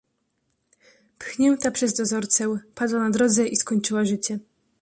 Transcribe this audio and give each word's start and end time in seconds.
pchnięta 1.19 1.71
przez 1.71 1.93
dozorcę, 1.93 2.57
padła 2.75 2.99
na 2.99 3.09
drodze 3.09 3.47
i 3.47 3.55
skończyła 3.55 4.05
życie. 4.05 4.39